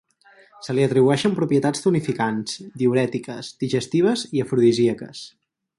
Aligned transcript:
Se 0.67 0.75
li 0.77 0.85
atribueixen 0.85 1.35
propietats 1.39 1.85
tonificants, 1.85 2.57
diürètiques, 2.83 3.53
digestives 3.65 4.29
i 4.39 4.45
afrodisíaques. 4.47 5.27